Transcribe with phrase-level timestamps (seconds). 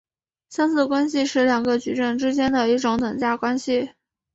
[0.49, 3.91] 相似关系是两个矩阵之间的一种等价关系。